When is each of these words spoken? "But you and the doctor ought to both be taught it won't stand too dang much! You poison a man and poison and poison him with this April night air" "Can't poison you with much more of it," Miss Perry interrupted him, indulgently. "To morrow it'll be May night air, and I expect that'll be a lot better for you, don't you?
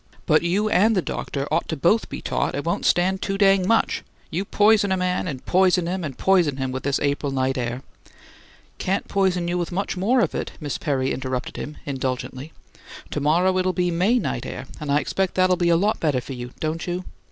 "But 0.25 0.41
you 0.41 0.67
and 0.67 0.95
the 0.95 1.01
doctor 1.03 1.47
ought 1.51 1.67
to 1.67 1.77
both 1.77 2.09
be 2.09 2.21
taught 2.23 2.55
it 2.55 2.65
won't 2.65 2.87
stand 2.87 3.21
too 3.21 3.37
dang 3.37 3.67
much! 3.67 4.01
You 4.31 4.45
poison 4.45 4.91
a 4.91 4.97
man 4.97 5.27
and 5.27 5.45
poison 5.45 5.87
and 5.87 6.17
poison 6.17 6.57
him 6.57 6.71
with 6.71 6.81
this 6.81 6.99
April 7.01 7.31
night 7.31 7.55
air" 7.55 7.83
"Can't 8.79 9.07
poison 9.07 9.47
you 9.47 9.59
with 9.59 9.71
much 9.71 9.95
more 9.97 10.21
of 10.21 10.33
it," 10.33 10.53
Miss 10.59 10.79
Perry 10.79 11.11
interrupted 11.11 11.55
him, 11.57 11.77
indulgently. 11.85 12.51
"To 13.11 13.19
morrow 13.19 13.55
it'll 13.59 13.73
be 13.73 13.91
May 13.91 14.17
night 14.17 14.47
air, 14.47 14.65
and 14.79 14.91
I 14.91 14.97
expect 14.99 15.35
that'll 15.35 15.55
be 15.55 15.69
a 15.69 15.77
lot 15.77 15.99
better 15.99 16.19
for 16.19 16.33
you, 16.33 16.49
don't 16.59 16.87
you? 16.87 17.03